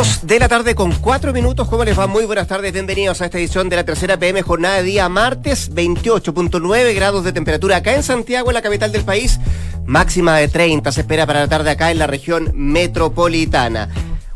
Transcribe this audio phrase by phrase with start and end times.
[0.00, 1.68] Dos de la tarde con cuatro minutos.
[1.68, 2.06] ¿Cómo les va?
[2.06, 2.72] Muy buenas tardes.
[2.72, 7.34] Bienvenidos a esta edición de la tercera PM, jornada de día martes, 28.9 grados de
[7.34, 9.38] temperatura acá en Santiago, en la capital del país.
[9.84, 13.90] Máxima de 30 se espera para la tarde acá en la región metropolitana.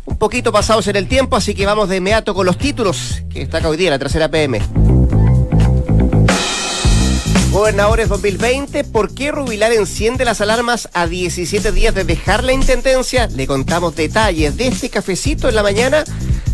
[0.04, 3.40] Un poquito pasados en el tiempo, así que vamos de inmediato con los títulos que
[3.40, 4.60] está acá hoy día, la tercera PM.
[7.54, 13.28] Gobernadores 2020, ¿por qué Rubilar enciende las alarmas a 17 días de dejar la intendencia?
[13.28, 16.02] Le contamos detalles de este cafecito en la mañana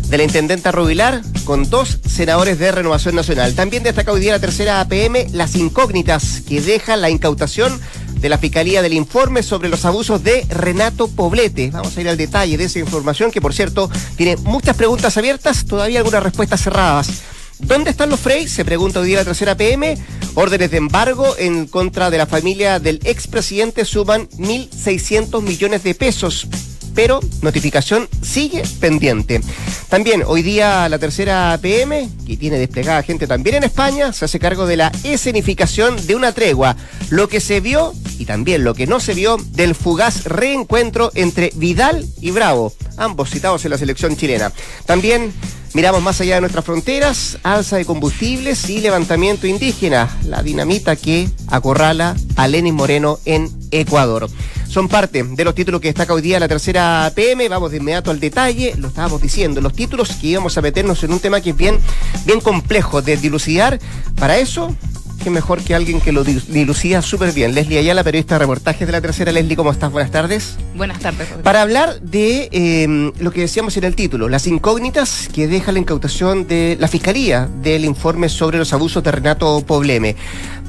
[0.09, 3.55] de la intendenta Rubilar con dos senadores de Renovación Nacional.
[3.55, 7.81] También destaca hoy día la tercera APM, las incógnitas que deja la incautación
[8.19, 11.71] de la Fiscalía del informe sobre los abusos de Renato Poblete.
[11.71, 15.65] Vamos a ir al detalle de esa información que, por cierto, tiene muchas preguntas abiertas,
[15.65, 17.23] todavía algunas respuestas cerradas.
[17.61, 18.47] ¿Dónde están los Frey?
[18.47, 19.97] Se pregunta hoy día la tercera PM.
[20.35, 26.47] Órdenes de embargo en contra de la familia del expresidente suman 1.600 millones de pesos
[26.93, 29.41] pero notificación sigue pendiente.
[29.89, 34.39] También hoy día la tercera PM, que tiene desplegada gente también en España, se hace
[34.39, 36.75] cargo de la escenificación de una tregua,
[37.09, 41.51] lo que se vio y también lo que no se vio del fugaz reencuentro entre
[41.55, 44.51] Vidal y Bravo, ambos citados en la selección chilena.
[44.85, 45.33] También
[45.73, 51.29] Miramos más allá de nuestras fronteras, alza de combustibles y levantamiento indígena, la dinamita que
[51.47, 54.29] acorrala a Lenin Moreno en Ecuador.
[54.67, 57.47] Son parte de los títulos que destaca hoy día la tercera PM.
[57.47, 58.73] Vamos de inmediato al detalle.
[58.77, 61.79] Lo estábamos diciendo, los títulos que íbamos a meternos en un tema que es bien,
[62.25, 63.79] bien complejo de dilucidar.
[64.15, 64.75] Para eso
[65.23, 67.53] qué mejor que alguien que lo dilucía súper bien.
[67.53, 69.31] Leslie Ayala, periodista de reportajes de la tercera.
[69.31, 69.91] Leslie, ¿cómo estás?
[69.91, 70.55] Buenas tardes.
[70.75, 71.27] Buenas tardes.
[71.43, 75.79] Para hablar de em, lo que decíamos en el título, las incógnitas que deja la
[75.79, 80.15] incautación de la Fiscalía del informe sobre los abusos de Renato Pobleme.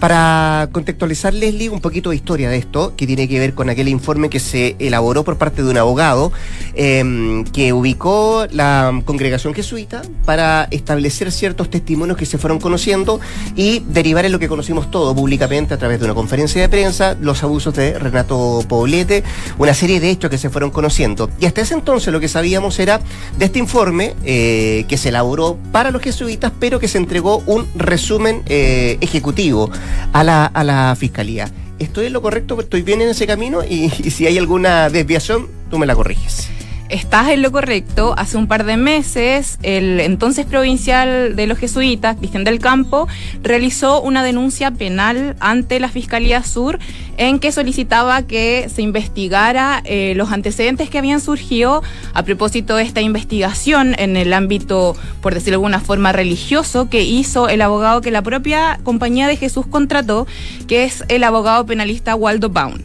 [0.02, 3.86] Para contextualizar, Leslie, un poquito de historia de esto, que tiene que ver con aquel
[3.86, 6.32] informe que se elaboró por parte de un abogado
[6.74, 13.20] em, que ubicó la congregación jesuita para establecer ciertos testimonios que se fueron conociendo
[13.54, 17.16] y derivar en lo que conocimos todo públicamente a través de una conferencia de prensa,
[17.20, 19.22] los abusos de Renato Poblete,
[19.56, 21.30] una serie de hechos que se fueron conociendo.
[21.38, 23.00] Y hasta ese entonces lo que sabíamos era
[23.38, 27.68] de este informe eh, que se elaboró para los jesuitas, pero que se entregó un
[27.76, 29.70] resumen eh, ejecutivo
[30.12, 31.48] a la, a la fiscalía.
[31.78, 32.60] ¿Estoy en lo correcto?
[32.60, 33.62] ¿Estoy bien en ese camino?
[33.62, 36.48] y si hay alguna desviación, tú me la corriges
[36.92, 38.14] estás en lo correcto.
[38.16, 43.08] Hace un par de meses, el entonces provincial de los jesuitas, Cristian del Campo,
[43.42, 46.78] realizó una denuncia penal ante la Fiscalía Sur
[47.16, 51.82] en que solicitaba que se investigara eh, los antecedentes que habían surgido
[52.12, 57.02] a propósito de esta investigación en el ámbito, por decirlo de alguna forma, religioso que
[57.02, 60.26] hizo el abogado que la propia compañía de Jesús contrató,
[60.68, 62.78] que es el abogado penalista Waldo Baum.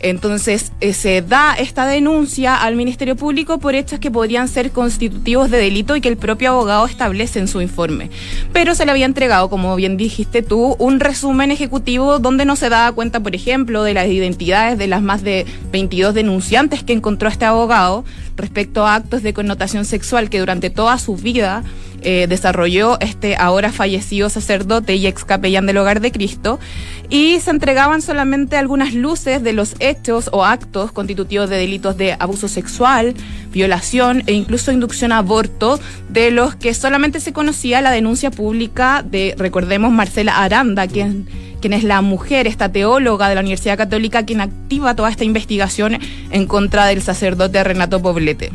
[0.00, 5.50] Entonces eh, se da esta denuncia al Ministerio Público por hechos que podrían ser constitutivos
[5.50, 8.10] de delito y que el propio abogado establece en su informe.
[8.52, 12.68] Pero se le había entregado, como bien dijiste tú, un resumen ejecutivo donde no se
[12.68, 17.28] daba cuenta, por ejemplo, de las identidades de las más de 22 denunciantes que encontró
[17.28, 18.04] este abogado
[18.36, 21.62] respecto a actos de connotación sexual que durante toda su vida
[22.02, 26.58] eh, desarrolló este ahora fallecido sacerdote y ex capellán del Hogar de Cristo,
[27.08, 32.16] y se entregaban solamente algunas luces de los hechos o actos constitutivos de delitos de
[32.18, 33.14] abuso sexual,
[33.52, 39.04] violación e incluso inducción a aborto, de los que solamente se conocía la denuncia pública
[39.04, 41.26] de, recordemos, Marcela Aranda, quien
[41.60, 45.98] quien es la mujer, esta teóloga de la Universidad Católica, quien activa toda esta investigación
[46.30, 48.50] en contra del sacerdote Renato Poblete.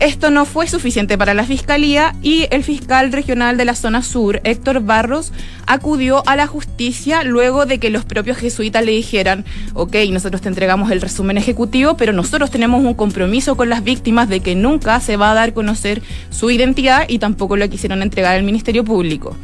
[0.00, 4.40] Esto no fue suficiente para la Fiscalía y el fiscal regional de la zona sur,
[4.44, 5.32] Héctor Barros,
[5.66, 9.44] acudió a la justicia luego de que los propios jesuitas le dijeran,
[9.74, 14.28] ok, nosotros te entregamos el resumen ejecutivo, pero nosotros tenemos un compromiso con las víctimas
[14.28, 16.00] de que nunca se va a dar a conocer
[16.30, 19.36] su identidad y tampoco lo quisieron entregar al Ministerio Público.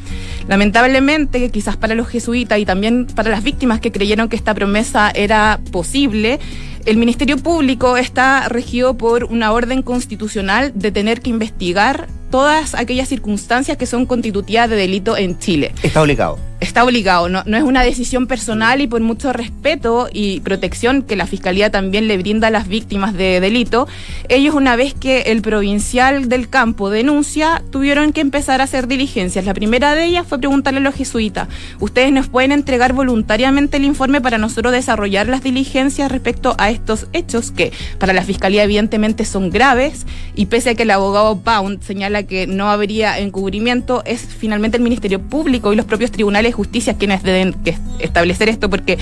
[0.46, 5.10] Lamentablemente, quizás para los jesuitas y también para las víctimas que creyeron que esta promesa
[5.10, 6.38] era posible,
[6.86, 13.08] el Ministerio Público está regido por una orden constitucional de tener que investigar todas aquellas
[13.08, 15.72] circunstancias que son constitutivas de delito en Chile.
[15.82, 16.38] Está obligado.
[16.64, 21.16] Está obligado, no, no es una decisión personal y por mucho respeto y protección que
[21.16, 23.86] la Fiscalía también le brinda a las víctimas de delito,
[24.28, 29.44] ellos una vez que el provincial del campo denuncia, tuvieron que empezar a hacer diligencias.
[29.44, 31.48] La primera de ellas fue preguntarle a los jesuitas,
[31.80, 37.06] ¿ustedes nos pueden entregar voluntariamente el informe para nosotros desarrollar las diligencias respecto a estos
[37.12, 41.82] hechos que para la Fiscalía evidentemente son graves y pese a que el abogado Pound
[41.82, 46.96] señala que no habría encubrimiento, es finalmente el Ministerio Público y los propios tribunales justicia
[46.96, 48.98] quienes deben que establecer esto porque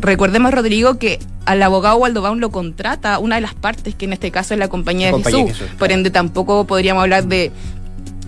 [0.00, 4.12] recordemos Rodrigo que al abogado Waldo Baum lo contrata una de las partes, que en
[4.12, 5.62] este caso es la compañía, de Jesús.
[5.78, 7.52] Por ende, tampoco podríamos hablar de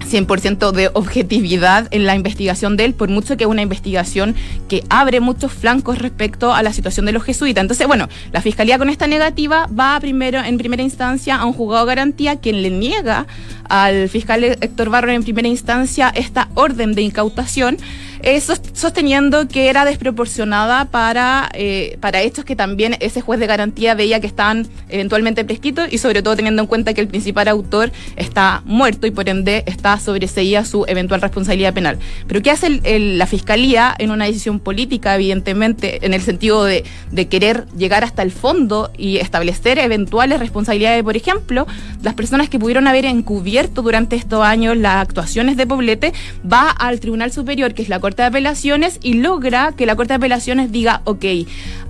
[0.08, 4.35] 100% de objetividad en la investigación de él, por mucho que es una investigación
[4.69, 7.62] que abre muchos flancos respecto a la situación de los jesuitas.
[7.62, 11.85] Entonces, bueno, la fiscalía con esta negativa va primero, en primera instancia a un juzgado
[11.85, 13.26] de garantía quien le niega
[13.69, 17.76] al fiscal Héctor Barro en primera instancia esta orden de incautación
[18.20, 23.94] eh, sosteniendo que era desproporcionada para, eh, para hechos que también ese juez de garantía
[23.94, 27.92] veía que estaban eventualmente prescritos y sobre todo teniendo en cuenta que el principal autor
[28.16, 31.98] está muerto y por ende está sobreseída su eventual responsabilidad penal.
[32.26, 36.84] Pero ¿qué hace la Fiscalía en una decisión política, evidentemente, en el sentido de,
[37.28, 41.02] querer llegar hasta el fondo y establecer eventuales responsabilidades?
[41.02, 41.66] Por ejemplo,
[42.02, 46.12] las personas que pudieron haber encubierto durante estos años las actuaciones de Poblete
[46.50, 50.12] va al Tribunal Superior, que es la Corte de Apelaciones y logra que la Corte
[50.12, 51.25] de Apelaciones diga, ok,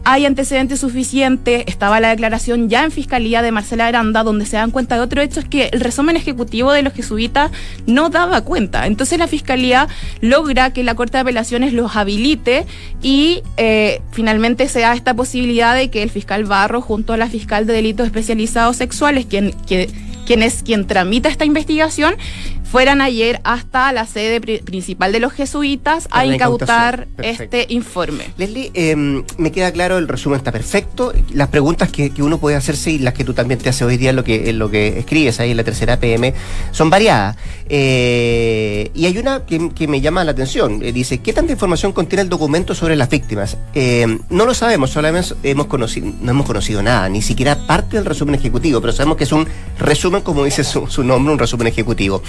[0.05, 4.71] hay antecedentes suficientes, estaba la declaración ya en Fiscalía de Marcela Aranda, donde se dan
[4.71, 7.51] cuenta de otro hecho, es que el resumen ejecutivo de los jesuitas
[7.87, 8.87] no daba cuenta.
[8.87, 9.89] Entonces la Fiscalía
[10.21, 12.65] logra que la Corte de Apelaciones los habilite
[13.03, 17.29] y eh, finalmente se da esta posibilidad de que el fiscal Barro, junto a la
[17.29, 22.15] fiscal de delitos especializados sexuales, quien, quien es quien tramita esta investigación,
[22.71, 28.27] fueran ayer hasta la sede principal de los jesuitas a incautar este informe.
[28.37, 31.13] Leslie, em, me queda claro, el resumen está perfecto.
[31.33, 34.11] Las preguntas que, uno puede hacerse y las que tú también te haces hoy día
[34.11, 36.35] en lo que, en lo que escribes ahí en la tercera PM
[36.73, 37.37] son variadas.
[37.69, 40.81] Eh, y hay una que, me llama la atención.
[40.83, 43.57] Eh, dice, ¿qué tanta información contiene el documento sobre las víctimas?
[43.75, 48.05] Em, no lo sabemos, solamente hemos conocido, no hemos conocido nada, ni siquiera parte del
[48.05, 49.47] resumen ejecutivo, pero sabemos que es un
[49.79, 52.23] resumen, como dice su, su nombre, un resumen ejecutivo.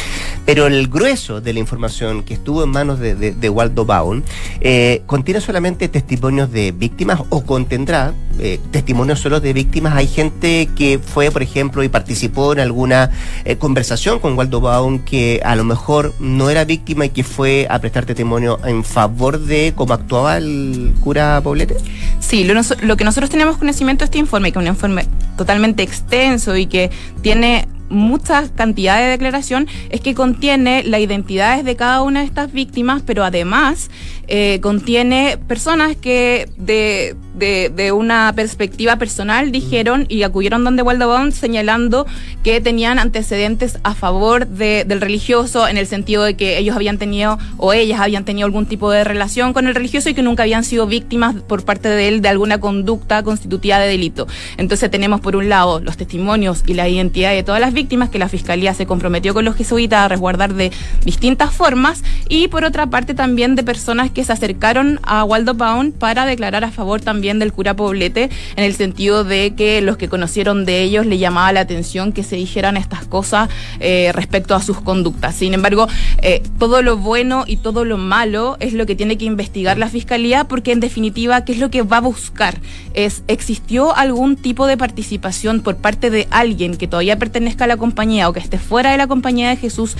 [0.45, 4.21] Pero el grueso de la información que estuvo en manos de, Waldo Baum
[4.61, 9.95] eh, contiene solamente testimonios de víctimas o contendrá eh, testimonios solo de víctimas.
[9.95, 13.11] Hay gente que fue, por ejemplo, y participó en alguna
[13.45, 17.67] eh, conversación con Waldo Baum que a lo mejor no era víctima y que fue
[17.69, 21.75] a prestar testimonio en favor de cómo actuaba el cura Poblete.
[22.19, 25.05] Sí, lo, lo que nosotros tenemos conocimiento de este informe, que es un informe
[25.37, 26.91] totalmente extenso y que
[27.21, 32.51] tiene mucha cantidad de declaración es que contiene las identidades de cada una de estas
[32.51, 33.89] víctimas, pero además
[34.27, 42.05] eh, contiene personas que de, de, una perspectiva personal dijeron y acudieron donde Waldo señalando
[42.43, 46.97] que tenían antecedentes a favor de, del religioso en el sentido de que ellos habían
[46.97, 50.43] tenido o ellas habían tenido algún tipo de relación con el religioso y que nunca
[50.43, 54.27] habían sido víctimas por parte de él de alguna conducta constitutiva de delito.
[54.57, 58.19] Entonces tenemos por un lado los testimonios y la identidad de todas las víctimas que
[58.19, 60.71] la Fiscalía se comprometió con los jesuitas a resguardar de
[61.05, 65.93] distintas formas y por otra parte también de personas que se acercaron a Waldo Pound
[65.93, 70.09] para declarar a favor también del cura Poblete en el sentido de que los que
[70.09, 73.49] conocieron de ellos le llamaba la atención que se dijeran estas cosas
[73.79, 75.35] eh, respecto a sus conductas.
[75.35, 75.87] Sin embargo,
[76.23, 79.89] eh, todo lo bueno y todo lo malo es lo que tiene que investigar la
[79.89, 82.59] Fiscalía porque en definitiva, ¿qué es lo que va a buscar?
[82.93, 87.77] Es, ¿existió algún tipo de participación por parte de alguien que todavía pertenezca a la
[87.77, 89.95] compañía o que esté fuera de la compañía de Jesús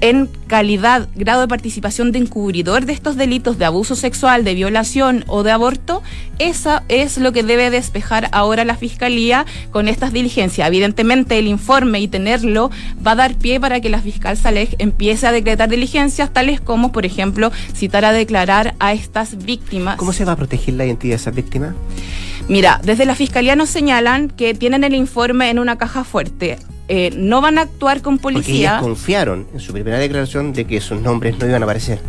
[0.00, 5.24] en calidad, grado de participación de encubridor de estos delitos de abuso sexual, de violación
[5.26, 6.02] o de aborto,
[6.38, 10.66] esa es lo que debe despejar ahora la Fiscalía con estas diligencias.
[10.66, 12.70] Evidentemente el informe y tenerlo
[13.04, 16.92] va a dar pie para que la fiscal Saleh empiece a decretar diligencias tales como,
[16.92, 19.96] por ejemplo, citar a declarar a estas víctimas.
[19.96, 21.74] ¿Cómo se va a proteger la identidad de esas víctimas?
[22.48, 26.58] Mira, desde la Fiscalía nos señalan que tienen el informe en una caja fuerte.
[26.94, 28.72] Eh, no van a actuar con policía.
[28.72, 32.00] Porque confiaron en su primera declaración de que sus nombres no iban a aparecer.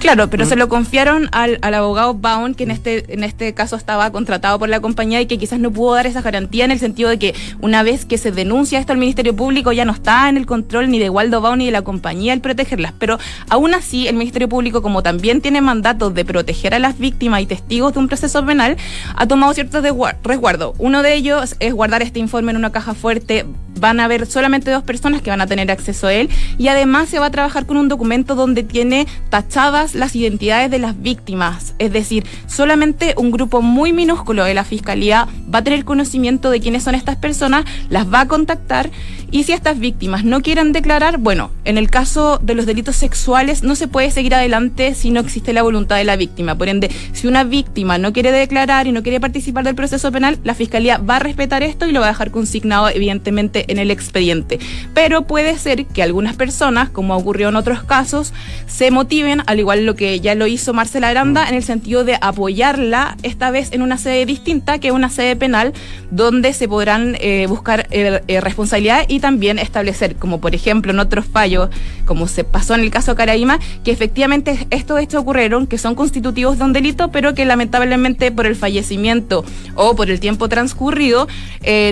[0.00, 4.10] Claro, pero se lo confiaron al, abogado Baum, que en este, en este caso estaba
[4.10, 7.08] contratado por la compañía y que quizás no pudo dar esa garantía en el sentido
[7.08, 10.36] de que una vez que se denuncia esto al Ministerio Público ya no está en
[10.36, 12.94] el control ni de Waldo Baum ni de la compañía el protegerlas.
[12.98, 17.42] Pero aún así, el Ministerio Público, como también tiene mandatos de proteger a las víctimas
[17.42, 18.76] y testigos de un proceso penal,
[19.14, 19.84] ha tomado ciertos
[20.24, 20.74] resguardos.
[20.78, 23.46] Uno de ellos es guardar este informe en una caja fuerte
[23.82, 27.08] van a haber solamente dos personas que van a tener acceso a él y además
[27.08, 31.74] se va a trabajar con un documento donde tiene tachadas las identidades de las víctimas.
[31.78, 36.60] Es decir, solamente un grupo muy minúsculo de la Fiscalía va a tener conocimiento de
[36.60, 38.90] quiénes son estas personas, las va a contactar
[39.32, 43.62] y si estas víctimas no quieren declarar, bueno, en el caso de los delitos sexuales
[43.62, 46.54] no se puede seguir adelante si no existe la voluntad de la víctima.
[46.54, 50.38] Por ende, si una víctima no quiere declarar y no quiere participar del proceso penal,
[50.44, 53.90] la Fiscalía va a respetar esto y lo va a dejar consignado evidentemente en el
[53.90, 54.60] expediente.
[54.92, 58.34] Pero puede ser que algunas personas, como ocurrió en otros casos,
[58.66, 62.18] se motiven, al igual lo que ya lo hizo Marcela Aranda, en el sentido de
[62.20, 65.72] apoyarla, esta vez en una sede distinta que una sede penal,
[66.10, 70.98] donde se podrán eh, buscar eh, eh, responsabilidad y también establecer, como por ejemplo en
[70.98, 71.70] otros fallos,
[72.04, 76.58] como se pasó en el caso Caraíma, que efectivamente estos hechos ocurrieron, que son constitutivos
[76.58, 81.26] de un delito, pero que lamentablemente por el fallecimiento o por el tiempo transcurrido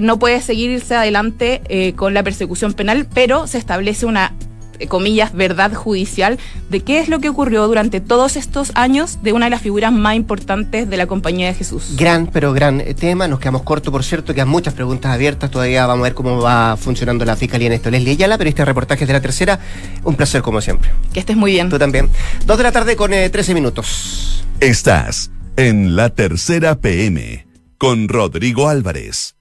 [0.03, 4.50] no puede seguirse adelante con la persecución penal, pero se establece una eh,
[4.89, 9.47] comillas, verdad judicial de qué es lo que ocurrió durante todos estos años de una
[9.47, 11.97] de las figuras más importantes de la Compañía de Jesús.
[11.97, 13.29] Gran, pero gran eh, tema.
[13.29, 15.51] Nos quedamos cortos, por cierto, quedan muchas preguntas abiertas.
[15.51, 17.91] Todavía vamos a ver cómo va funcionando la Fiscalía en esto.
[17.91, 19.59] Leslie Ayala, pero este reportaje es de la tercera.
[20.05, 20.91] Un placer, como siempre.
[21.13, 21.69] Que estés muy bien.
[21.69, 22.09] Tú también.
[22.47, 24.45] Dos de la tarde con 13 eh, minutos.
[24.61, 27.47] Estás en la tercera PM
[27.79, 29.37] con Rodrigo Álvarez.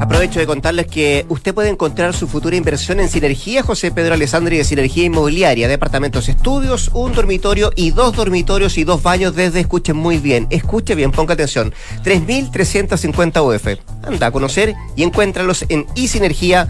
[0.00, 4.56] Aprovecho de contarles que usted puede encontrar su futura inversión en Sinergia José Pedro Alessandri
[4.56, 9.96] de Sinergia Inmobiliaria, departamentos estudios, un dormitorio y dos dormitorios y dos baños desde, escuchen
[9.96, 13.78] muy bien, escuche bien, ponga atención, 3.350 UF.
[14.02, 16.68] Anda a conocer y encuéntralos en isinergia.cl.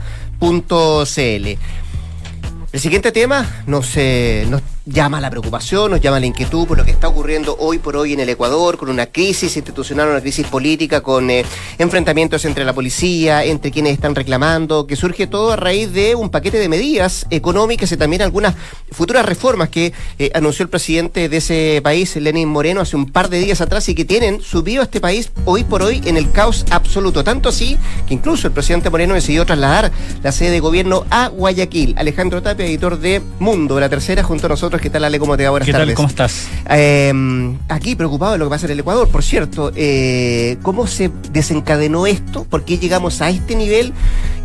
[2.72, 6.84] El siguiente tema nos, eh, nos llama la preocupación, nos llama la inquietud por lo
[6.84, 10.46] que está ocurriendo hoy por hoy en el Ecuador, con una crisis institucional, una crisis
[10.46, 11.44] política, con eh,
[11.78, 16.30] enfrentamientos entre la policía, entre quienes están reclamando, que surge todo a raíz de un
[16.30, 18.54] paquete de medidas económicas y también algunas
[18.90, 23.28] futuras reformas que eh, anunció el presidente de ese país, Lenín Moreno, hace un par
[23.28, 26.32] de días atrás y que tienen subido a este país hoy por hoy en el
[26.32, 27.22] caos absoluto.
[27.22, 27.78] Tanto así
[28.08, 29.92] que incluso el presidente Moreno decidió trasladar
[30.22, 31.94] la sede de gobierno a Guayaquil.
[31.96, 35.18] Alejandro Tapia, editor de Mundo, la tercera, junto a nosotros ¿Qué tal, Ale?
[35.18, 35.50] ¿Cómo te va?
[35.50, 35.92] Buenas ¿Qué tal?
[35.92, 36.48] ¿Cómo estás?
[36.66, 39.72] Em, aquí preocupado de lo que pasa en el Ecuador, por cierto.
[39.76, 42.44] Eh, ¿Cómo se desencadenó esto?
[42.44, 43.92] ¿Por qué llegamos a este nivel?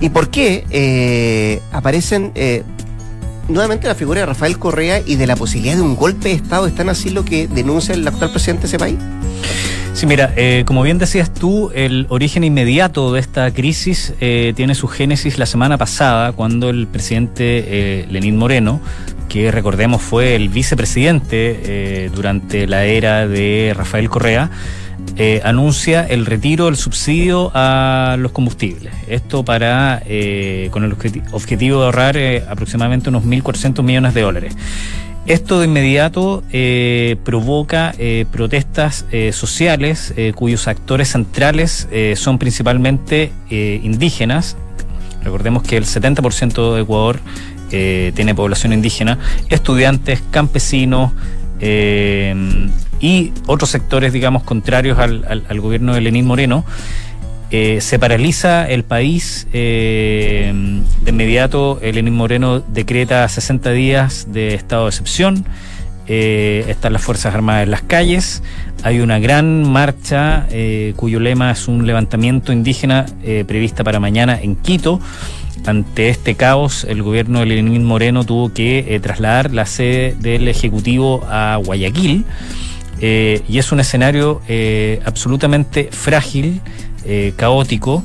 [0.01, 2.63] ¿Y por qué eh, aparecen eh,
[3.47, 6.67] nuevamente la figura de Rafael Correa y de la posibilidad de un golpe de Estado?
[6.67, 8.97] ¿Están así lo que denuncia el actual presidente de ese país?
[9.93, 15.37] Sí, mira, como bien decías tú, el origen inmediato de esta crisis tiene su génesis
[15.37, 18.81] la semana pasada, cuando el presidente Lenín Moreno
[19.35, 24.49] que recordemos fue el vicepresidente eh, durante la era de Rafael Correa,
[25.17, 28.93] eh, anuncia el retiro del subsidio a los combustibles.
[29.09, 30.95] Esto para eh, con el
[31.33, 32.17] objetivo de ahorrar
[32.49, 34.55] aproximadamente unos 1.400 millones de dólares.
[35.25, 36.41] Esto de inmediato
[37.25, 37.93] provoca
[38.31, 44.55] protestas sociales cuyos actores centrales son principalmente indígenas.
[45.23, 47.19] Recordemos que el 70% de Ecuador
[47.71, 49.17] eh, tiene población indígena,
[49.49, 51.11] estudiantes, campesinos
[51.59, 52.69] eh,
[52.99, 56.63] y otros sectores, digamos, contrarios al, gobierno de Lenín Moreno.
[57.51, 59.47] Eh, se paraliza el país.
[59.51, 60.53] de
[61.07, 65.45] inmediato, Lenín Moreno decreta 60 días de estado de excepción.
[66.07, 68.43] están las Fuerzas Armadas en las calles.
[68.83, 70.47] Hay una gran marcha
[70.95, 73.05] cuyo lema es un levantamiento indígena
[73.47, 74.99] prevista para mañana en Quito.
[75.65, 80.47] Ante este caos, el gobierno de Lenín Moreno tuvo que eh, trasladar la sede del
[80.47, 82.23] Ejecutivo a Guayaquil
[83.01, 86.61] eh, y es un escenario eh, absolutamente frágil,
[87.35, 88.03] caótico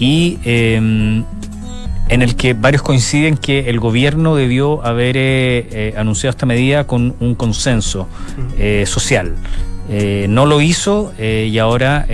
[0.00, 1.24] y en
[2.08, 8.08] el que varios coinciden que el gobierno debió haber anunciado esta medida con un consenso
[8.84, 9.36] social.
[10.28, 12.04] no lo hizo y ahora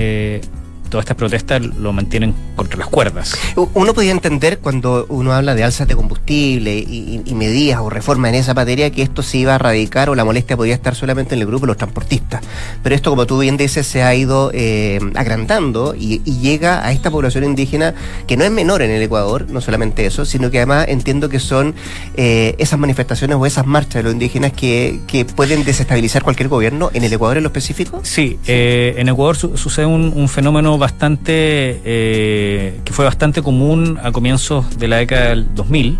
[0.92, 3.34] todas estas protestas lo mantienen contra las cuerdas.
[3.56, 8.34] Uno podía entender cuando uno habla de alzas de combustible y, medidas o reformas en
[8.34, 11.40] esa materia que esto se iba a radicar o la molestia podía estar solamente en
[11.40, 12.42] el grupo de los transportistas.
[12.82, 17.10] Pero esto, como tú bien dices, se ha ido eh, agrandando y, llega a esta
[17.10, 17.94] población indígena
[18.26, 21.38] que no es menor en el Ecuador, no solamente eso, sino que además entiendo que
[21.40, 21.74] son
[22.16, 25.00] eh, esas manifestaciones o esas marchas de los indígenas que,
[25.36, 28.00] pueden desestabilizar cualquier gobierno en el Ecuador en lo específico.
[28.02, 34.10] Sí, eh, en Ecuador sucede un, un fenómeno bastante, eh, que fue bastante común a
[34.10, 35.96] comienzos de la década del 2000,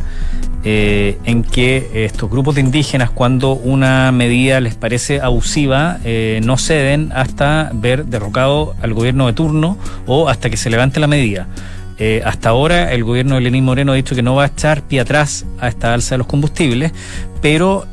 [0.65, 6.59] eh, en que estos grupos de indígenas, cuando una medida les parece abusiva, eh, no
[6.59, 11.47] ceden hasta ver derrocado al gobierno de turno o hasta que se levante la medida.
[12.25, 14.99] Hasta ahora el gobierno de Lenín Moreno ha dicho que no va a echar pie
[14.99, 16.91] atrás a esta alza de los combustibles,
[17.41, 17.87] pero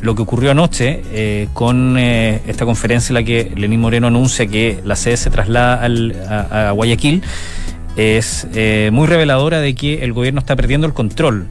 [0.00, 4.80] lo que ocurrió anoche eh, con esta conferencia en la que Lenín Moreno anuncia que
[4.84, 7.22] la sede se traslada a, Guayaquil
[7.96, 8.46] es
[8.92, 11.48] muy reveladora de que el gobierno está perdiendo el control.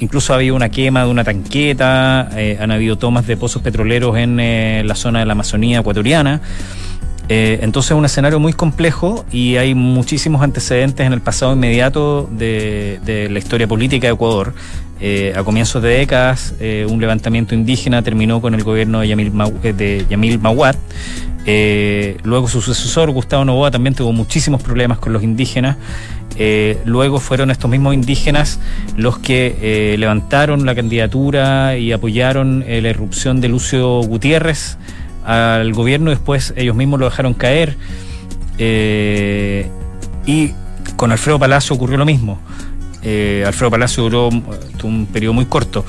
[0.00, 2.28] incluso ha habido una quema de una tanqueta,
[2.60, 6.42] han habido tomas de pozos petroleros en la zona de la Amazonía ecuatoriana.
[7.34, 12.28] Eh, entonces es un escenario muy complejo y hay muchísimos antecedentes en el pasado inmediato
[12.30, 14.52] de, la historia política de Ecuador.
[15.00, 20.40] Eh, a comienzos de décadas, eh, un levantamiento indígena terminó con el gobierno de Yamil,
[20.40, 20.76] Mawat.
[22.22, 25.78] luego su sucesor, Gustavo Novoa, también tuvo muchísimos problemas con los indígenas.
[26.84, 28.60] luego fueron estos mismos indígenas
[28.94, 34.76] los que levantaron la candidatura y apoyaron la irrupción de Lucio Gutiérrez
[35.24, 37.76] al gobierno, después ellos mismos lo dejaron caer.
[38.58, 39.66] Eh,
[40.26, 40.50] y
[40.96, 42.38] con Alfredo Palacio ocurrió lo mismo.
[43.02, 45.84] Eh, Alfredo Palacio duró un periodo muy corto.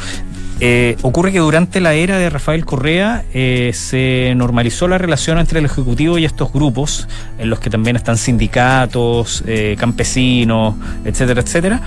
[0.60, 5.66] Eh, ocurre que durante la era de Rafael Correa se normalizó la relación entre el
[5.66, 9.44] Ejecutivo y estos grupos, en los que también están sindicatos,
[9.78, 11.82] campesinos, etcétera, etcétera.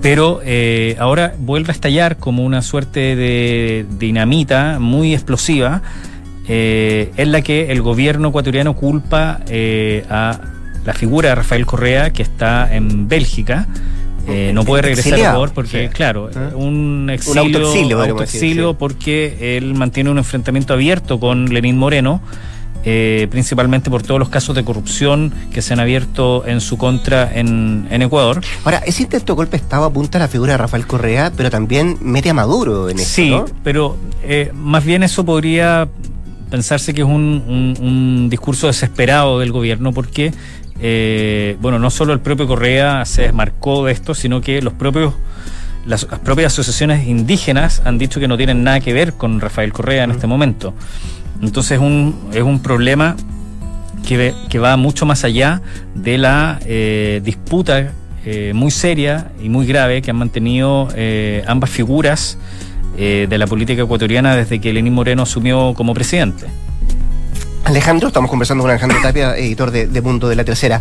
[0.00, 0.40] Pero
[0.98, 5.82] ahora vuelve a estallar como una suerte de dinamita muy explosiva
[6.50, 10.40] eh, en la que el gobierno ecuatoriano culpa eh, a
[10.84, 13.68] la figura de Rafael Correa, que está en Bélgica.
[14.26, 16.50] Eh, no puede regresar a Ecuador porque, claro, ah.
[16.54, 17.44] un exilio,
[18.14, 22.22] un exilio porque él mantiene un enfrentamiento abierto con Lenín Moreno,
[23.30, 27.86] principalmente por todos los casos de corrupción que se han abierto en su contra en,
[27.90, 28.40] Ecuador.
[28.64, 32.30] Ahora, ese intento golpe estaba apunta a la figura de Rafael Correa, pero también mete
[32.30, 33.10] a Maduro en eso.
[33.10, 33.96] Sí, pero
[34.54, 35.88] más bien eso podría
[36.50, 40.32] pensarse que es un, discurso desesperado del gobierno porque,
[40.80, 45.14] eh, bueno, no solo el propio Correa se desmarcó de esto, sino que los propios
[45.86, 50.04] las, propias asociaciones indígenas han dicho que no tienen nada que ver con Rafael Correa
[50.04, 50.74] en este momento.
[51.40, 53.16] Entonces es un, es un problema
[54.06, 55.62] que, que va mucho más allá
[55.94, 57.92] de la eh, disputa
[58.26, 60.88] eh, muy seria y muy grave que han mantenido
[61.46, 62.36] ambas figuras
[63.00, 66.46] eh, de la política ecuatoriana desde que Lenín Moreno asumió como presidente.
[67.68, 70.80] Alejandro, estamos conversando con Alejandro Tapia, editor de, Mundo de la Tercera.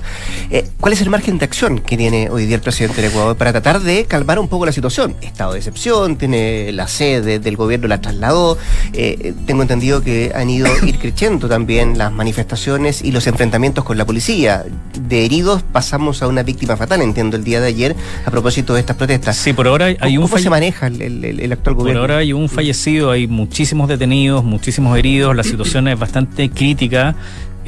[0.50, 3.36] Eh, ¿Cuál es el margen de acción que tiene hoy día el presidente de Ecuador
[3.36, 5.13] para tratar de calmar un poco la situación?
[5.21, 8.58] Estado de excepción, tiene la sede del gobierno, la trasladó.
[8.93, 13.97] Eh, tengo entendido que han ido ir creciendo también las manifestaciones y los enfrentamientos con
[13.97, 14.63] la policía.
[14.97, 18.80] De heridos pasamos a una víctima fatal, entiendo, el día de ayer a propósito de
[18.80, 19.36] estas protestas.
[19.36, 22.02] Sí, por ahora hay un ¿Cómo se maneja el, actual gobierno?
[22.02, 26.76] Por ahora hay un fallecido, hay muchísimos detenidos, muchísimos heridos, la situación es bastante crítica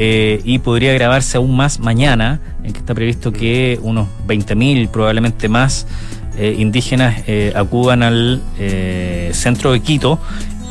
[0.01, 5.49] eh, y podría agravarse aún más mañana, en que está previsto que unos 20.000, probablemente
[5.49, 5.87] más,
[6.37, 8.41] eh, indígenas eh, acudan al
[9.33, 10.17] centro de Quito.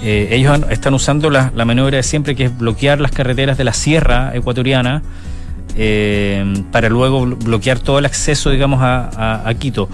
[0.03, 4.33] ellos están usando la, maniobra de siempre, que es bloquear las carreteras de la sierra
[4.35, 5.03] ecuatoriana.
[6.73, 9.91] para luego bloquear todo el acceso, digamos, a, Quito.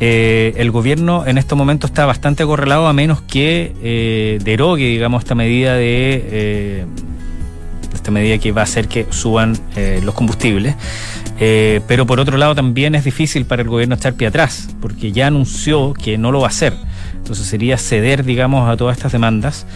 [0.00, 5.74] el gobierno en estos momentos está bastante acorralado a menos que derogue, digamos, esta medida
[5.74, 6.86] de
[8.10, 10.74] medida que va a hacer que suban eh, los combustibles.
[11.38, 15.12] Eh, pero por otro lado también es difícil para el gobierno echar pie atrás, porque
[15.12, 16.74] ya anunció que no lo va a hacer.
[17.14, 19.66] Entonces sería ceder, digamos, a todas estas demandas.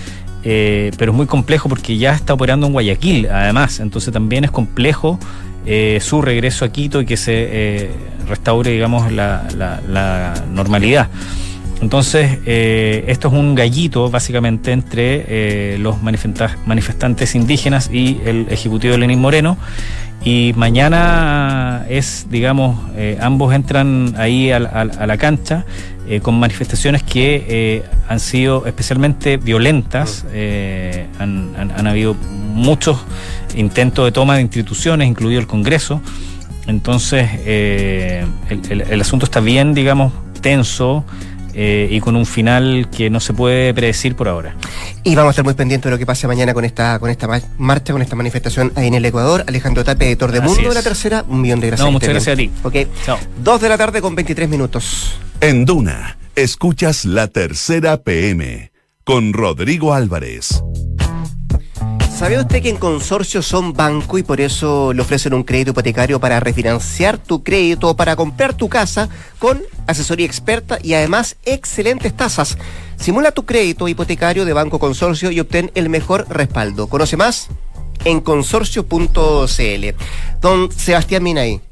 [0.42, 3.80] Eh, pero es muy complejo porque ya está operando en Guayaquil, además.
[3.80, 5.18] Entonces también es complejo
[6.00, 7.90] su regreso a Quito y que se
[8.26, 11.08] restaure, digamos, la normalidad.
[11.80, 15.24] Entonces, eh, esto es un gallito básicamente entre
[15.74, 19.56] eh, los manifestantes indígenas y el ejecutivo Lenín Moreno.
[20.22, 25.64] Y mañana es, digamos, eh, ambos entran ahí a, la cancha
[26.22, 30.26] con manifestaciones que han sido especialmente violentas.
[31.18, 32.98] Han, habido muchos
[33.56, 36.02] intentos de toma de instituciones, incluido el Congreso.
[36.66, 40.12] Entonces, el asunto está bien, digamos,
[40.42, 41.04] tenso.
[41.62, 44.56] Eh, y con un final que no se puede predecir por ahora.
[45.04, 47.28] Y vamos a estar muy pendientes de lo que pase mañana con esta, con esta
[47.58, 49.44] marcha, con esta manifestación ahí en el Ecuador.
[49.46, 51.84] Alejandro Tapia, editor de Mundo de la Tercera, un millón de gracias.
[51.84, 52.50] No, muchas gracias a ti.
[52.62, 53.18] Ok, Chao.
[53.44, 55.20] Dos de la tarde con 23 minutos.
[55.42, 58.72] En Duna, escuchas la Tercera PM
[59.04, 60.62] con Rodrigo Álvarez.
[62.20, 66.20] ¿Sabe usted que en consorcio son banco y por eso le ofrecen un crédito hipotecario
[66.20, 72.14] para refinanciar tu crédito o para comprar tu casa con asesoría experta y además excelentes
[72.14, 72.58] tasas?
[72.98, 76.88] Simula tu crédito hipotecario de Banco Consorcio y obtén el mejor respaldo.
[76.88, 77.48] ¿Conoce más?
[78.04, 79.86] en consorcio.cl.
[80.42, 81.62] Don Sebastián Minay.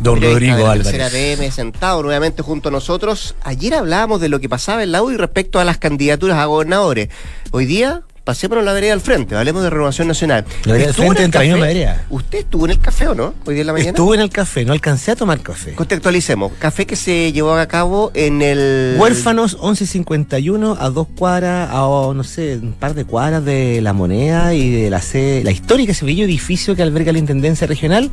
[0.00, 1.12] Don Rodrigo Álvarez.
[1.12, 3.36] PM, sentado nuevamente junto a nosotros.
[3.44, 7.10] Ayer hablábamos de lo que pasaba en la UDI respecto a las candidaturas a gobernadores.
[7.52, 10.44] Hoy día, pasémonos la vereda al frente, hablemos de Renovación Nacional.
[10.64, 12.04] La vereda al ¿Estuvo frente en entre la vereda.
[12.08, 13.34] ¿Usted estuvo en el café o no?
[13.44, 13.90] Hoy día en la mañana.
[13.90, 15.74] Estuve en el café, no alcancé a tomar café.
[15.74, 16.52] Contextualicemos.
[16.58, 18.96] Café que se llevó a cabo en el.
[18.98, 21.80] Huérfanos 1151 a dos cuadras, a
[22.14, 25.92] no sé, un par de cuadras de la moneda y de la sede, la histórica
[25.92, 28.10] ese bello edificio que alberga la Intendencia Regional,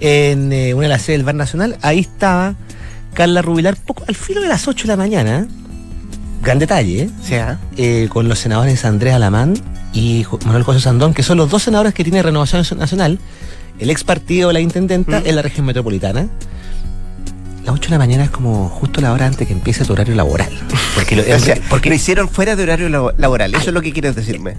[0.00, 1.78] en eh, una de las sedes del Bar Nacional.
[1.80, 2.54] Ahí estaba
[3.14, 5.38] Carla Rubilar, poco al filo de las 8 de la mañana.
[5.40, 5.67] ¿eh?
[6.42, 7.10] Gran detalle, ¿eh?
[7.22, 9.54] Sea, eh, con los senadores Andrés Alamán
[9.92, 13.18] y Manuel José Sandón, que son los dos senadores que tiene Renovación Nacional,
[13.78, 15.26] el ex partido de la intendenta Mm.
[15.26, 16.28] en la región metropolitana.
[17.64, 20.14] Las 8 de la mañana es como justo la hora antes que empiece tu horario
[20.14, 20.50] laboral.
[20.94, 23.54] Porque, lo, o sea, porque lo hicieron fuera de horario labo- laboral.
[23.54, 24.54] Eso es lo que quieres decirme.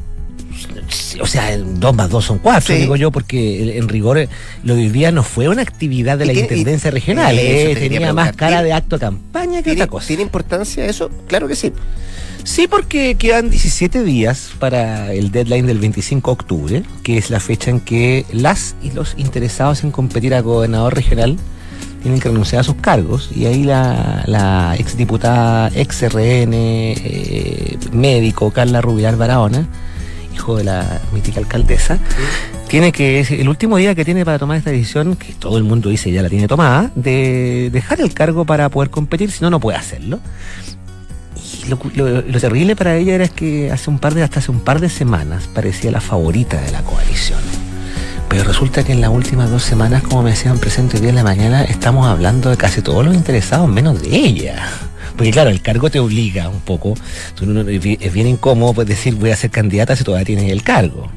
[1.21, 2.81] O sea, dos más dos son cuatro, Sí.
[2.81, 4.29] digo yo, porque en rigor eh,
[4.63, 7.71] lo de hoy día no fue una actividad de la tiene- y- intendencia regional, eh,
[7.73, 10.07] te tenía más cara ¿Tiene- de acto de campaña que ¿Tiene, otra cosa.
[10.07, 11.09] ¿Tiene importancia eso?
[11.27, 11.71] Claro que sí.
[12.43, 17.39] Sí, porque quedan 17 días para el deadline del 25 de octubre, que es la
[17.39, 21.37] fecha en que las y los interesados en competir a gobernador regional
[22.01, 23.29] tienen que renunciar a sus cargos.
[23.35, 26.53] Y ahí la, la exdiputada, ex RN,
[26.97, 29.67] eh, médico Carla Rubilar Barahona,
[30.39, 31.97] hijo de la mítica alcaldesa,
[32.67, 35.63] tiene que, es el último día que tiene para tomar esta decisión, que todo el
[35.65, 39.49] mundo dice ya la tiene tomada, de dejar el cargo para poder competir, si no,
[39.49, 40.19] no puede hacerlo.
[41.63, 44.51] Y lo, lo- lo terrible para ella era que hace un par de, hasta hace
[44.51, 47.39] un par de semanas parecía la favorita de la coalición.
[48.29, 51.15] Pero resulta que en las últimas dos semanas, como me decían presente hoy día en
[51.15, 54.69] la mañana, estamos hablando de casi todos los interesados, menos de ella.
[55.19, 56.93] Porque claro, el cargo te obliga un poco.
[57.99, 61.11] Es bien incómodo pues, decir voy a ser candidata si todavía tienes el cargo.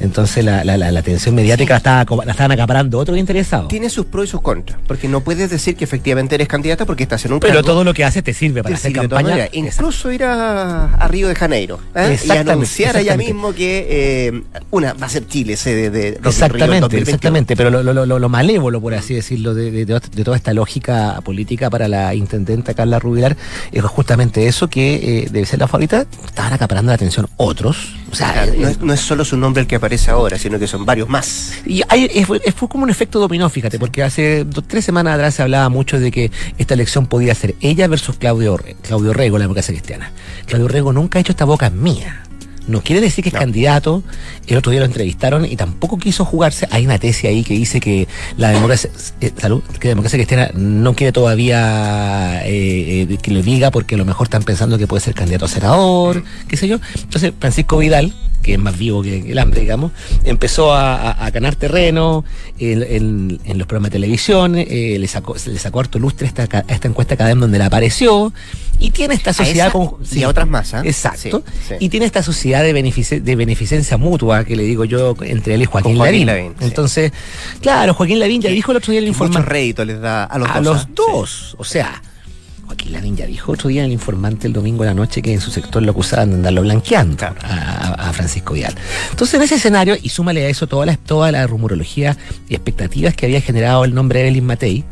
[0.00, 3.68] Entonces la, la, la, la atención mediática la, estaba, la estaban acaparando otros interesados.
[3.68, 4.78] Tiene sus pros y sus contras.
[4.86, 7.66] Porque no puedes decir que efectivamente eres candidata porque estás en un Pero cargo.
[7.66, 9.48] todo lo que hace te sirve para Te hacer sirve campaña.
[9.52, 12.18] Incluso ir a, a Río de Janeiro ¿eh?
[12.24, 16.80] y anunciar allá mismo que eh, una va a ser Chile sede de, de Exactamente,
[16.80, 17.00] 2021.
[17.02, 20.36] exactamente, pero lo, lo, lo, lo malévolo, por así decirlo, de, de- de- de toda
[20.36, 23.36] esta lógica política para la intendenta Carla Rubilar,
[23.72, 27.94] es justamente eso que eh, debe ser la favorita, estaban acaparando la atención otros.
[28.10, 30.38] O sea, Claro, no, eh, es, no es solo su nombre el que aparece ahora,
[30.38, 31.52] sino que son varios más.
[31.66, 35.14] y hay- es- fue, fue como un efecto dominó, fíjate, porque hace dos, tres semanas
[35.14, 39.38] atrás se hablaba mucho de que esta elección podía ser ella versus Claudio, Claudio Rego,
[39.38, 40.12] la democracia cristiana.
[40.46, 42.24] Claudio Rego nunca ha hecho esta boca mía.
[42.68, 43.40] No quiere decir que es No.
[43.40, 44.02] candidato.
[44.46, 46.68] El otro día lo entrevistaron y tampoco quiso jugarse.
[46.70, 50.50] Hay una tesis ahí que dice que la democracia, eh, salud, que la democracia cristiana
[50.54, 54.86] no quiere todavía eh, eh, que lo diga porque a lo mejor están pensando que
[54.86, 56.78] puede ser candidato a senador, qué sé yo.
[57.02, 59.92] Entonces Francisco Vidal, que es más vivo que el hambre, digamos,
[60.24, 62.24] empezó a, a- a ganar terreno
[62.58, 66.28] en, en- en los programas de televisión, eh, le sacó, le sacó harto lustre a
[66.28, 68.32] esta, a esta encuesta cadena donde la apareció
[68.78, 70.80] y tiene esta sociedad esa con y a otras más, ¿ah?
[70.84, 71.42] Exacto.
[71.46, 71.74] Sí, sí.
[71.80, 75.62] Y tiene esta sociedad de, benefic- de beneficencia mutua que le digo yo entre él
[75.62, 76.44] y Joaquín, Joaquín Lavín.
[76.48, 76.64] Lavín, sí.
[76.64, 77.12] Entonces,
[77.60, 79.50] claro, Joaquín Lavín ya dijo el otro día en el Mucho informante.
[79.52, 80.64] rédito les da a los A dos.
[80.64, 80.88] los ¿ah?
[80.94, 81.56] dos.
[81.58, 82.02] O sea,
[82.70, 85.32] Joaquín Lavín ya dijo otro día en el informante el domingo de la noche que
[85.32, 87.36] en su sector lo acusaban de andarlo blanqueando Claro.
[87.42, 88.76] a, Francisco Vidal.
[89.10, 92.16] Entonces, en ese escenario, y súmale a eso toda la, toda la rumorología
[92.48, 94.84] y expectativas que había generado el nombre de Evelyn Matei,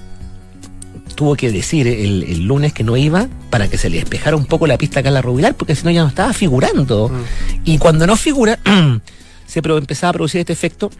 [1.14, 4.46] tuvo que decir el, el lunes que no iba para que se le despejara un
[4.46, 7.08] poco la pista a Carla Rubilar, porque si no ya no estaba figurando.
[7.10, 7.60] Mm.
[7.64, 8.58] Y cuando no figura,
[9.46, 10.90] se empezaba a producir este efecto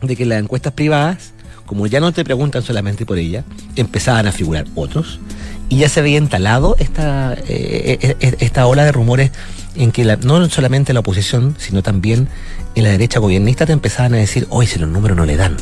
[0.00, 1.32] de que las encuestas privadas,
[1.66, 5.20] como ya no te preguntan solamente por ella, empezaban a figurar otros.
[5.68, 9.32] Y ya se había instalado esta, eh, eh, eh, esta ola de rumores
[9.74, 12.28] en que no solamente la oposición, sino también
[12.76, 15.56] en la derecha gobernista te empezaban a decir, hoy si los números no le dan.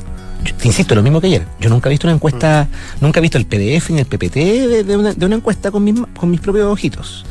[0.58, 1.46] Te insisto, lo mismo que ayer.
[1.58, 2.68] Yo nunca he visto una encuesta,
[3.00, 5.82] nunca he visto el PDF ni el PPT de, de una, de una encuesta con
[5.82, 7.24] mis, con mis propios ojitos.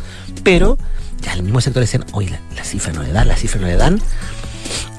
[0.44, 0.80] Pero
[1.22, 3.68] ya el mismo sector decían, oye, la, la cifra no le dan, la cifra no
[3.68, 4.02] le dan.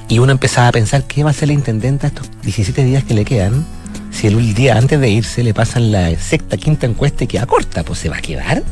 [0.08, 3.14] Y uno empezaba a pensar qué va a hacer la intendenta estos 17 días que
[3.14, 3.64] le quedan.
[4.10, 7.82] Si el día antes de irse le pasan la sexta, quinta encuesta y queda corta,
[7.84, 8.62] pues se va a quedar.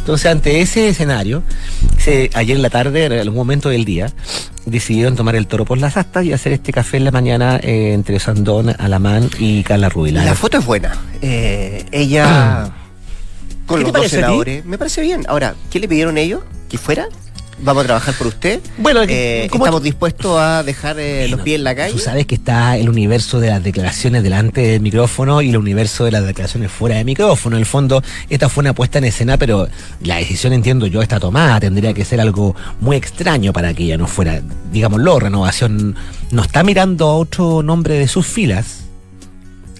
[0.00, 1.42] Entonces, ante ese escenario,
[1.98, 4.12] se- ayer en la tarde, en algún momento del día,
[4.66, 7.94] decidieron tomar el toro por las astas y hacer este café en la mañana eh,
[7.94, 10.26] entre Sandón, Alamán y Carla Rubilar.
[10.26, 10.92] La foto es buena.
[11.22, 12.70] Eh, ella
[13.66, 14.22] con ¿Qué te los dos parece ti?
[14.22, 14.64] senadores.
[14.66, 15.24] Me parece bien.
[15.28, 16.42] Ahora, ¿qué le pidieron ellos?
[16.68, 17.08] ¿Que fuera?
[17.62, 18.60] Vamos a trabajar por usted.
[18.78, 21.92] Bueno, Eh, ¿cómo- estamos dispuestos a dejar eh, los pies en la calle.
[21.92, 26.04] Tú sabes que está el universo de las declaraciones delante del micrófono y el universo
[26.04, 27.56] de las declaraciones fuera del micrófono.
[27.56, 29.68] En el fondo, esta fue una puesta en escena, pero
[30.02, 31.60] la decisión, entiendo yo, está tomada.
[31.60, 35.96] Tendría que ser algo muy extraño para que ella no fuera, digámoslo, renovación.
[36.32, 38.80] No está mirando a otro nombre de sus filas,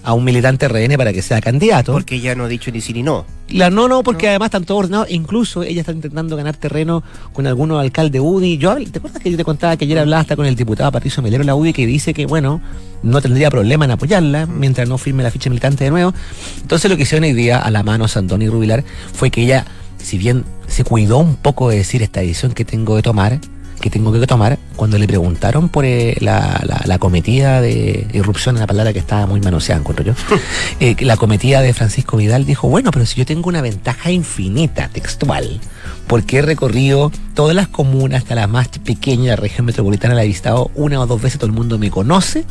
[0.03, 1.91] a un militante RN para que sea candidato.
[1.93, 3.25] Porque ella no ha dicho ni sí ni no.
[3.49, 5.09] La no, no, porque además están todos ordenados.
[5.11, 8.57] Incluso ella está intentando ganar terreno con algunos alcaldes UDI.
[8.57, 11.21] Yo, ¿Te acuerdas que yo te contaba que ayer hablaba hasta con el diputado Patricio
[11.21, 12.59] Melero en la UDI que dice que, bueno,
[13.03, 16.13] no tendría problema en apoyarla mientras no firme la ficha militante de nuevo?
[16.61, 19.65] Entonces lo que hicieron hoy día a la mano Santoni Rubilar fue que ella,
[19.97, 23.39] si bien se cuidó un poco de decir esta decisión que tengo que tomar,
[23.85, 28.57] que tengo que tomar, cuando le preguntaron por eh, la, la- la cometida de irrupción,
[28.57, 30.13] la palabra que estaba muy manoseada, encuentro yo,
[30.79, 34.89] eh, la cometida de Francisco Vidal dijo, bueno, pero si yo tengo una ventaja infinita
[34.89, 35.59] textual,
[36.07, 40.27] porque he recorrido todas las comunas, hasta las más pequeñas, la región metropolitana la he
[40.27, 42.43] visitado una o dos veces, todo el mundo me conoce,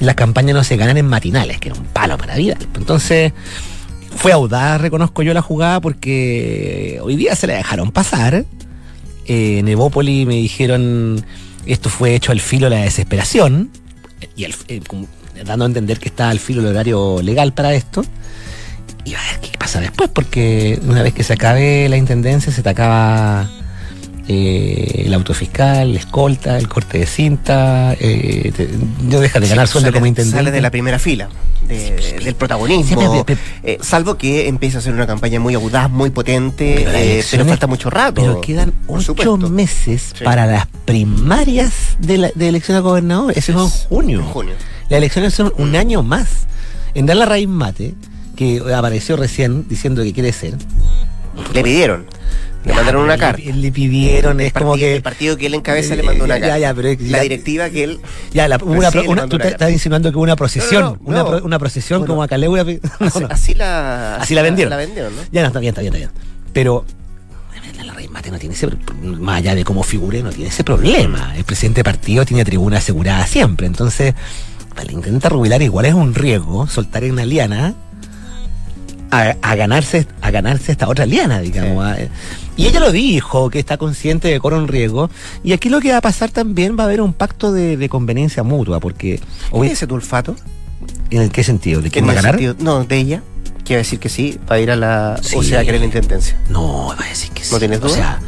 [0.00, 2.58] las campañas no se ganan en matinales, que era un palo para Vidal.
[2.76, 3.32] Entonces,
[4.16, 8.44] fue audaz, reconozco yo la jugada, porque hoy día se la dejaron pasar.
[9.26, 11.24] Eh, en Evópoli me dijeron,
[11.66, 13.70] esto fue hecho al filo de la desesperación,
[14.36, 14.80] y eh,
[15.44, 18.04] dando a entender que está al filo del horario legal para esto.
[19.04, 22.62] Y a ver qué pasa después, porque una vez que se acabe la intendencia, se
[22.62, 23.50] te acaba
[24.28, 28.68] eh, el autofiscal, la escolta, el corte de cinta, eh, te-
[29.02, 30.36] no dejas de ganar Sí, sueldo sale- como intendente.
[30.38, 31.28] Sale de la primera fila,
[31.68, 33.24] de- del protagonismo.
[33.62, 37.44] Eh, salvo que empiece a hacer una campaña muy audaz, muy potente, Pero eh, pero
[37.44, 38.20] falta mucho rato.
[38.22, 39.14] Pero quedan ocho
[39.50, 43.32] meses para las primarias de, la, de elección a gobernador.
[43.36, 44.20] Eso es en junio.
[44.20, 44.54] En junio.
[44.88, 46.28] Las elecciones son un año más.
[46.94, 47.94] En dar la raíz mate,
[48.36, 50.54] que apareció recién diciendo que quiere ser.
[51.52, 52.06] Le pidieron,
[52.64, 53.42] le Ya, mandaron una carta.
[53.42, 54.96] Le, le pidieron, es como que.
[54.96, 56.58] El partido que él encabeza le mandó una Ya, carta.
[56.58, 58.00] ya, pero es- la ya- directiva que él.
[58.32, 60.82] Ya, la- una, tú una estás insinuando que hubo una procesión.
[60.82, 61.26] No, no, una, no.
[61.28, 62.12] pro- una procesión Bueno.
[62.14, 62.54] como a Caleu.
[63.30, 64.16] Así, la.
[64.16, 64.70] Así la vendieron.
[64.70, 65.22] La vendieron, ¿no?
[65.30, 66.24] Ya no, está bien, está bien, está bien.
[66.52, 66.84] Pero
[67.84, 68.68] la Rey Mate no tiene ese
[69.02, 71.34] más allá de cómo figure, no tiene ese problema.
[71.36, 73.66] El presidente de partido tiene tribuna asegurada siempre.
[73.66, 74.14] Entonces,
[74.70, 77.74] para el intenta rubilar igual es un riesgo soltar en una liana
[79.22, 81.84] a, a ganarse a ganarse esta otra liana, digamos.
[81.84, 81.96] a-
[82.56, 85.10] Y ella lo dijo, que está consciente de que corre un riesgo.
[85.42, 87.88] Y aquí lo que va a pasar también va a haber un pacto de, de
[87.88, 89.20] conveniencia mutua, porque
[89.52, 90.36] ¿Qué ese tu olfato?
[91.10, 91.80] ¿en qué sentido?
[91.80, 92.32] ¿De quién va a ganar?
[92.32, 93.22] sentido- no, de ella.
[93.64, 95.18] Quiere decir que sí, va a ir a la.
[95.36, 96.36] O sea, a querer la intendencia.
[96.50, 97.50] No, va a decir que sí.
[97.50, 97.94] ¿No tienes O duda?
[97.94, 98.20] sea,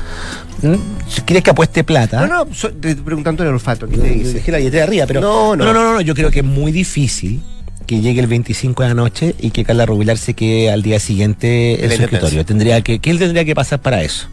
[0.71, 0.77] ¿mm?
[1.09, 2.27] si ¿quieres que apueste plata?
[2.27, 3.87] No, no, so- te preguntando el olfato.
[3.87, 4.33] ¿Qué te dice?
[4.33, 5.21] Dejé la billetera arriba, pero.
[5.21, 5.67] No, no.
[5.67, 7.43] no, no, no, Yo creo que es muy difícil
[7.87, 10.99] que llegue el 25 de la noche y que Carla Rubilar se quede al día
[11.01, 12.05] siguiente en la su intendencia.
[12.05, 12.45] escritorio.
[12.45, 14.29] Tendría que, ¿Qué él tendría que pasar para eso?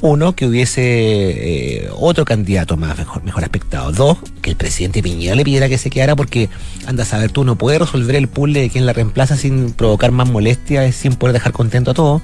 [0.00, 3.90] Uno, que hubiese eh, otro candidato más mejor, mejor aspectado.
[3.92, 6.50] Dos, que el presidente Piñera le pidiera que se quedara porque,
[6.86, 10.10] anda a saber tú, no puedes resolver el puzzle de quién la reemplaza sin provocar
[10.10, 12.22] más molestias, sin poder dejar contento a todos.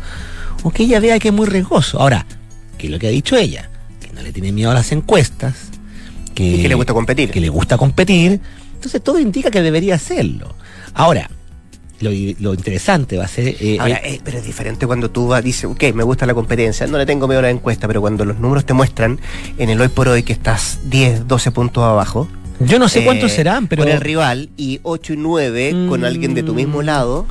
[0.63, 2.01] O que ella vea que es muy riesgoso.
[2.01, 2.27] Ahora,
[2.77, 3.71] ¿qué es lo que ha dicho ella?
[4.01, 5.55] Que no le tiene miedo a las encuestas.
[6.35, 7.31] Que, Y que le gusta competir.
[7.31, 8.41] que le gusta competir.
[8.75, 10.55] Entonces todo indica que debería hacerlo.
[10.95, 11.31] Ahora,
[12.01, 13.57] lo, lo interesante va a ser...
[13.61, 16.35] eh, Ahora, eh, eh, pero es diferente cuando tú vas, dices, ok, me gusta la
[16.35, 19.21] competencia, no le tengo miedo a la encuesta, pero cuando los números te muestran
[19.59, 22.29] en el hoy por hoy que estás 10, 12 puntos abajo.
[22.61, 23.83] yo no sé eh, cuántos serán, pero...
[23.83, 26.05] Con el rival y 8 y 9 con Mm.
[26.05, 27.27] alguien de tu mismo lado.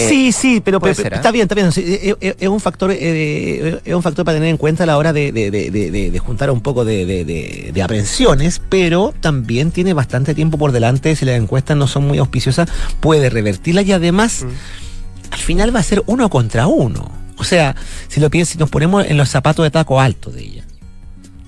[0.00, 1.16] Eh, Sí, sí, pero, puede pero- ser, ¿ah?
[1.16, 1.72] está bien, está bien.
[1.72, 1.82] sí,
[2.20, 5.32] es, un factor, eh, es un factor para tener en cuenta a la hora de,
[5.32, 10.58] de- de- de- de- de juntar un poco de, aprensiones, pero también tiene bastante tiempo
[10.58, 11.14] por delante.
[11.16, 12.68] Si las encuestas no son muy auspiciosas,
[13.00, 15.32] puede revertirlas y además, Mm.
[15.32, 17.10] al final va a ser uno contra uno.
[17.38, 17.74] O sea,
[18.08, 20.64] si lo piensas, si nos ponemos en los zapatos de taco alto de ella,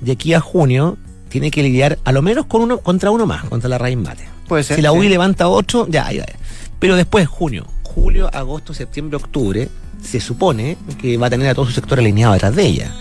[0.01, 0.97] de aquí a junio
[1.29, 4.25] tiene que lidiar a lo menos con uno contra uno más, contra la raíz mate.
[4.49, 4.77] Puede ser.
[4.77, 4.99] Si la sí.
[4.99, 6.27] UI levanta 8, ya, ya.
[6.79, 9.69] Pero después, junio, julio, agosto, septiembre, octubre,
[10.03, 12.93] se supone que va a tener a todo su sector alineado detrás de ella.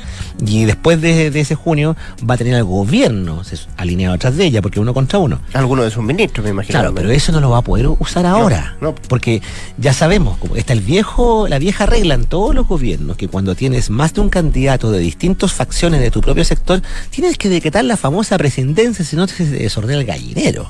[0.45, 1.95] Y después de, de ese junio
[2.27, 3.41] va a tener al gobierno
[3.77, 5.39] alineado detrás de ella, porque uno contra uno.
[5.54, 6.80] Alguno de sus ministros, me imagino.
[6.80, 8.75] Claro, pero eso no lo va a poder usar ahora.
[8.82, 8.95] no.
[8.95, 9.41] Porque
[9.77, 13.56] ya sabemos, como está el viejo, la vieja regla en todos los gobiernos, que cuando
[13.56, 17.84] tienes más de un candidato de distintas facciones de tu propio sector, tienes que decretar
[17.86, 20.69] la famosa presidencia, si no se desordena el gallinero.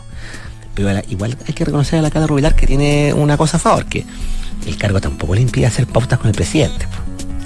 [0.74, 3.86] Pero igual hay que reconocer a la Carla Rubilar que tiene una cosa a favor,
[3.86, 4.06] que
[4.66, 6.88] el cargo tampoco le impide hacer pautas con el presidente.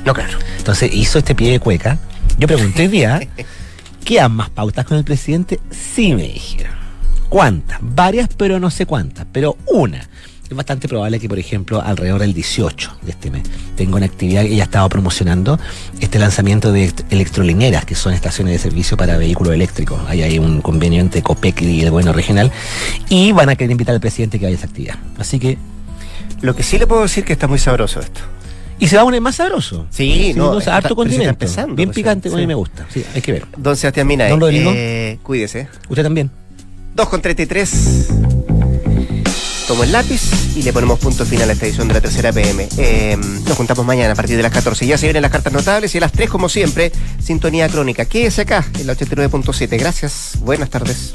[0.06, 0.38] No, claro.
[0.58, 1.98] Entonces hizo este pie de cueca.
[2.38, 3.28] Yo pregunté hoy día,
[4.06, 5.60] ¿quedan más pautas con el presidente?
[5.72, 6.74] Sí, me dijeron.
[7.30, 7.80] ¿Cuántas?
[7.82, 9.26] Varias, pero no sé cuántas.
[9.32, 10.08] Pero una,
[10.50, 13.44] es bastante probable que, por ejemplo, alrededor del 18 de este mes
[13.76, 15.60] tenga una actividad que ella ha estado promocionando
[16.00, 20.00] este lanzamiento de electrolineras, que son estaciones de servicio para vehículos eléctricos.
[20.08, 22.52] Ahí hay un convenio entre COPEC y el gobierno regional
[23.10, 24.96] y van a querer invitar al presidente que vaya a esa actividad.
[25.18, 25.58] Así que.
[26.42, 28.22] Lo que sí le puedo decir que está muy sabroso esto.
[28.78, 29.88] Y se va a poner más sabroso.
[29.90, 31.30] Sí, no, está, harto continente.
[31.30, 32.86] Empezando, Bien picante, a mí me gusta.
[32.90, 33.46] Sí, hay que ver.
[33.58, 35.70] Don Sebastián Mina, Don eh, cuídese.
[35.88, 36.30] Usted también.
[36.94, 38.10] 2 con 33.
[39.68, 40.22] Tomo el lápiz
[40.56, 42.68] y le ponemos punto final a esta edición de la tercera PM.
[42.78, 44.86] Eh, nos juntamos mañana a partir de las 14.
[44.86, 46.92] Ya se vienen las cartas notables y a las 3, como siempre,
[47.24, 48.06] sintonía crónica.
[48.06, 49.80] Quédese acá en la 89.7.
[49.80, 50.34] Gracias.
[50.42, 51.12] Buenas tardes.